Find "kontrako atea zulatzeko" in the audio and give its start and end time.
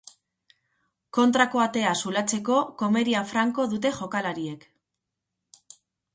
1.17-2.57